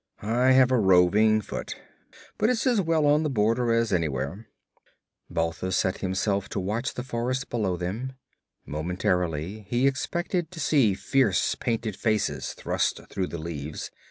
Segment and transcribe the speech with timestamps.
[0.23, 1.79] I have a roving foot.
[2.39, 4.47] But it's as well on the border as anywhere.'
[5.29, 8.13] Balthus set himself to watch the forest below them.
[8.65, 13.91] Momentarily he expected to see fierce painted faces thrust through the leaves.